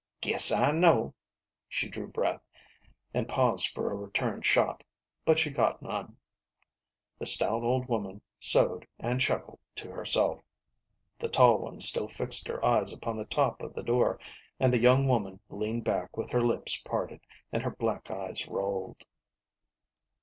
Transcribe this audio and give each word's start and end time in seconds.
Guess 0.19 0.51
I 0.51 0.71
know." 0.71 1.13
She 1.69 1.87
drew 1.87 2.07
breath, 2.07 2.41
and 3.13 3.29
paused 3.29 3.67
for 3.67 3.91
a 3.91 3.95
return 3.95 4.41
shot, 4.41 4.83
but 5.25 5.37
she 5.37 5.51
got 5.51 5.83
none. 5.83 6.17
The 7.19 7.27
stout 7.27 7.61
old 7.61 7.87
woman 7.87 8.19
sewed 8.39 8.87
and 8.97 9.21
chuckled 9.21 9.59
to 9.75 9.91
herself, 9.91 10.41
the 11.19 11.29
tall 11.29 11.59
one 11.59 11.81
still 11.81 12.07
fixed 12.07 12.47
her 12.47 12.65
eyes 12.65 12.91
upon 12.91 13.15
the 13.15 13.25
top 13.25 13.61
of 13.61 13.75
the 13.75 13.83
door, 13.83 14.19
and 14.59 14.73
the 14.73 14.81
young 14.81 15.07
woman 15.07 15.39
leaned 15.49 15.83
back 15.83 16.17
with 16.17 16.31
her 16.31 16.41
lips 16.41 16.81
parted, 16.81 17.19
and 17.51 17.61
her 17.61 17.69
black 17.69 18.09
eyes 18.09 18.47
rolled. 18.47 19.03